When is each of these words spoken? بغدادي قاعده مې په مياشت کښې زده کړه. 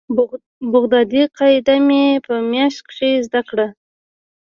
بغدادي 0.71 1.23
قاعده 1.37 1.75
مې 1.87 2.03
په 2.25 2.33
مياشت 2.51 2.79
کښې 2.87 3.09
زده 3.25 3.41
کړه. 3.49 3.67